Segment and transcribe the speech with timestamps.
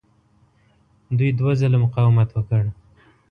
[1.17, 2.63] دوی دوه ځله مقاومت وکړ.